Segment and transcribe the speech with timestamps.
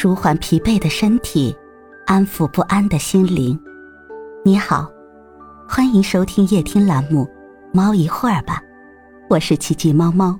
[0.00, 1.52] 舒缓疲惫的身体，
[2.06, 3.58] 安抚不安的心灵。
[4.44, 4.88] 你好，
[5.68, 7.24] 欢迎收听夜听栏目
[7.74, 8.62] 《猫一会儿吧》，
[9.28, 10.38] 我是奇迹猫猫。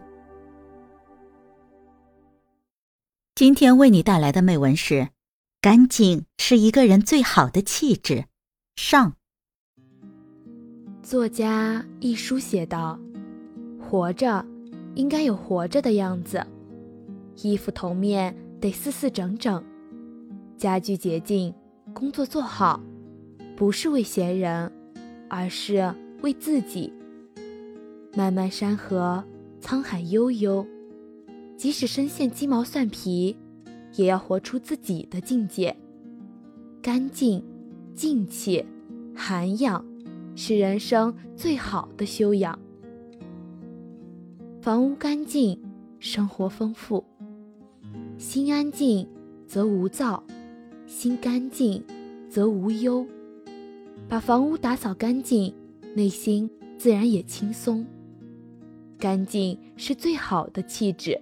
[3.35, 5.09] 今天为你带来的美文是：
[5.61, 8.27] 干净是一个人最好的气质。
[8.77, 9.15] 上，
[11.03, 12.97] 作家一书写道
[13.83, 14.47] ：“活着，
[14.95, 16.47] 应该有活着的样子，
[17.43, 19.63] 衣服头面。”得四四整整，
[20.57, 21.55] 家居洁净，
[21.95, 22.81] 工作做好，
[23.57, 24.73] 不是为闲人，
[25.29, 26.93] 而是为自己。
[28.17, 29.23] 漫漫山河，
[29.61, 30.67] 沧海悠悠，
[31.57, 33.37] 即使身陷鸡毛蒜皮，
[33.95, 35.77] 也要活出自己的境界。
[36.83, 37.45] 干净、
[37.95, 38.65] 静气、
[39.15, 39.85] 涵养，
[40.35, 42.59] 是人生最好的修养。
[44.61, 45.63] 房屋干净，
[46.01, 47.05] 生活丰富。
[48.19, 49.09] 心安静，
[49.47, 50.21] 则无躁；
[50.89, 51.85] 心干净，
[52.29, 53.07] 则无忧。
[54.09, 55.55] 把房屋打扫干净，
[55.95, 57.87] 内心自然也轻松。
[58.99, 61.21] 干净是最好的气质。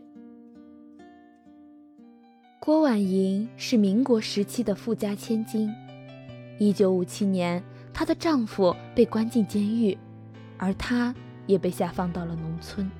[2.58, 5.70] 郭婉莹是民国时期的富家千金。
[6.58, 9.96] 一九五七年，她的丈夫被关进监狱，
[10.56, 11.14] 而她
[11.46, 12.90] 也被下放到了农村。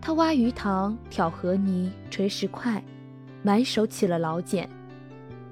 [0.00, 2.82] 她挖鱼塘、挑河泥、锤石块。
[3.42, 4.68] 满手起了老茧。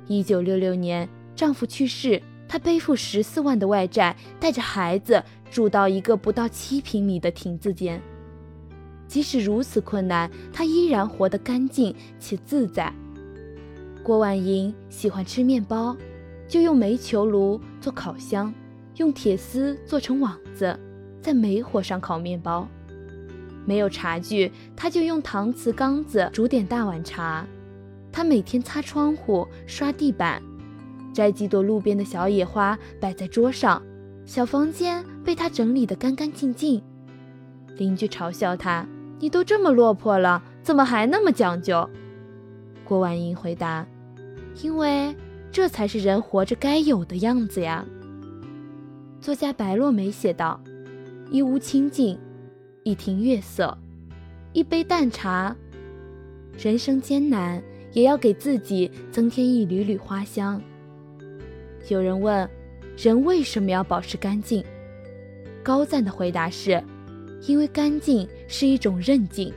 [0.07, 7.99] 一九六六年，丈夫去世，她背负十四万的外债，带着孩子住到一个不到七平米的亭子间。
[9.07, 12.93] 即使如此困难，她依然活得干净且自在。
[14.03, 15.97] 郭婉莹喜欢吃面包，
[16.47, 18.53] 就用煤球炉做烤箱，
[18.97, 20.79] 用铁丝做成网子，
[21.23, 22.69] 在煤火上烤面包。
[23.69, 27.47] 没有茶具，他就用搪瓷缸子煮点大碗茶。
[28.11, 30.43] 他每天擦窗户、刷地板，
[31.13, 33.83] 摘几朵路边的小野花摆在桌上，
[34.25, 36.83] 小房间被他整理得干干净净。
[37.77, 38.87] 邻居嘲笑他
[39.21, 41.87] ：“你都这么落魄了，怎么还那么讲究？”
[42.87, 43.87] 郭婉莹回答
[44.62, 45.15] ：“因为
[45.53, 47.84] 这才是人活着该有的样子呀。”
[49.21, 50.59] 作家白落梅写道
[51.31, 52.19] ：“一屋清静，
[52.88, 53.76] 一庭月色，
[54.53, 55.54] 一杯淡茶。
[56.59, 57.62] 人生艰难。”
[57.94, 60.62] 也要给自己增添一缕缕花香。
[61.88, 62.48] 有人问，
[62.98, 64.62] 人为什么要保持干净？
[65.65, 66.81] 高赞的回答是：
[67.47, 69.53] 因为干净是一种韧劲，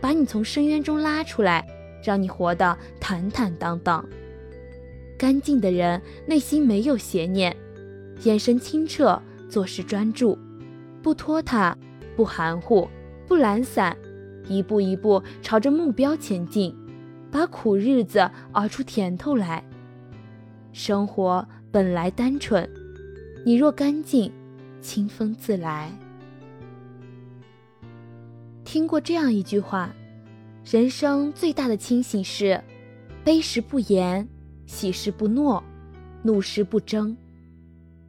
[0.00, 1.64] 把你从深渊中拉出来，
[2.04, 4.04] 让你活得坦坦荡荡。
[5.16, 7.56] 干净的人内心没有邪念，
[8.24, 10.36] 眼神清澈，做事专注，
[11.00, 11.78] 不拖沓，
[12.16, 12.88] 不含糊，
[13.26, 13.96] 不懒散，
[14.48, 16.74] 一步一步朝着目标前进。
[17.30, 19.64] 把苦日子熬出甜头来。
[20.70, 22.68] 生活本来单纯，
[23.42, 24.30] 你若干净，
[24.82, 25.90] 清风自来。
[28.64, 29.90] 听过这样一句话：
[30.70, 32.62] 人生最大的清醒是，
[33.24, 34.28] 悲时不言，
[34.66, 35.64] 喜时不诺，
[36.22, 37.16] 怒时不争。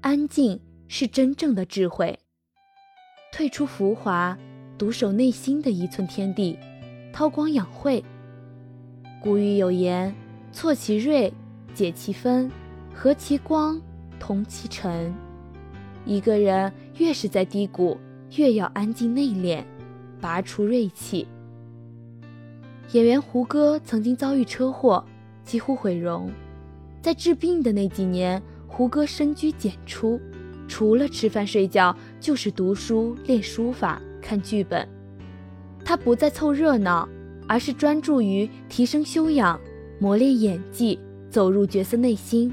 [0.01, 0.59] 安静
[0.89, 2.19] 是真正的智慧。
[3.33, 4.37] 退出浮华，
[4.77, 6.55] 独守内心的一寸天地，
[7.11, 8.05] 韬光养晦。
[9.19, 10.13] 古语有言
[10.53, 11.33] ：“挫其锐，
[11.73, 12.51] 解其分，
[12.93, 13.81] 和其光，
[14.19, 15.11] 同其尘。”
[16.05, 17.97] 一个人越是在低谷，
[18.37, 19.63] 越要安静内敛，
[20.21, 21.27] 拔除锐气。
[22.91, 25.03] 演员胡歌曾经遭遇车祸，
[25.43, 26.29] 几乎毁容。
[27.01, 30.21] 在治病的那几年，胡歌深居简出，
[30.73, 34.89] 除了吃饭睡觉，就是读书、练书法、看剧本。
[35.85, 37.07] 他不再凑热闹。
[37.47, 39.59] 而是专注于提升修养、
[39.99, 40.97] 磨练演技、
[41.29, 42.51] 走入角色内心。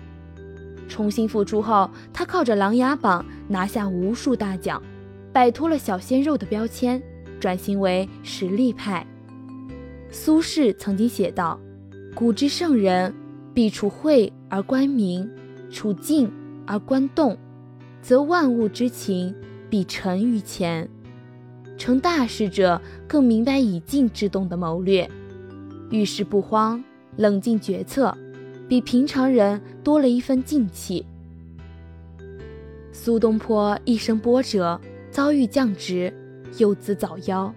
[0.88, 4.82] 重新复出后，他靠着《琅琊榜》拿下无数大奖，
[5.32, 7.00] 摆脱了小鲜肉的标签，
[7.38, 9.06] 转型为实力派。
[10.10, 11.58] 苏轼曾经写道
[12.14, 13.14] ：“古之圣人，
[13.54, 15.30] 必处晦而观明，
[15.70, 16.30] 处静
[16.66, 17.38] 而观动，
[18.00, 19.34] 则万物之情
[19.68, 20.88] 必沉于前。”
[21.78, 25.08] 成大事者更明白以静制动的谋略，
[25.90, 26.84] 遇事不慌，
[27.16, 28.14] 冷静决策，
[28.68, 31.06] 比平常人多了一份静气。
[32.92, 34.78] 苏东坡一生波折，
[35.10, 36.12] 遭遇降职，
[36.58, 37.50] 幼子早夭，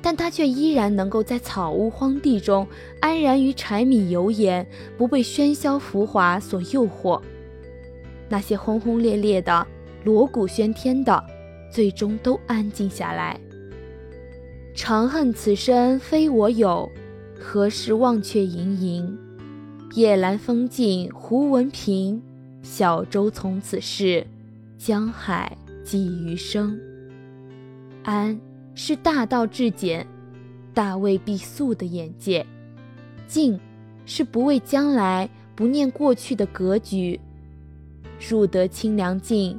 [0.00, 2.64] 但他却依然能够在草屋荒地中
[3.00, 4.64] 安然于柴米油盐，
[4.96, 7.20] 不被喧嚣浮华所诱惑。
[8.28, 9.66] 那些轰轰烈烈的、
[10.06, 11.20] 锣鼓喧天的，
[11.68, 13.40] 最终都安静下来。
[14.72, 16.88] 长恨此身非我有，
[17.36, 19.18] 何时忘却营营？
[19.94, 22.22] 夜阑风静胡文平，
[22.62, 24.24] 小舟从此逝，
[24.78, 26.78] 江海寄余生。
[28.04, 28.40] 安
[28.76, 30.06] 是大道至简，
[30.72, 32.46] 大未必速的眼界；
[33.26, 33.58] 静
[34.04, 37.18] 是不畏将来，不念过去的格局。
[38.30, 39.58] 入得清凉境，